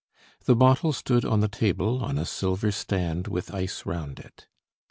The 0.45 0.55
bottle 0.55 0.93
stood 0.93 1.23
on 1.25 1.41
the 1.41 1.47
table 1.47 2.03
on 2.03 2.17
a 2.17 2.25
silver 2.25 2.71
stand 2.71 3.27
with 3.27 3.53
ice 3.53 3.85
round 3.85 4.17
it. 4.19 4.47